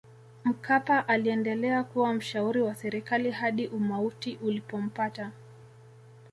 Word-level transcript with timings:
mkapa 0.45 1.07
aliendelea 1.07 1.83
kuwa 1.83 2.13
mshauri 2.13 2.61
wa 2.61 2.75
serikali 2.75 3.31
hadi 3.31 3.67
umauti 3.67 4.35
ulipompata 4.41 5.31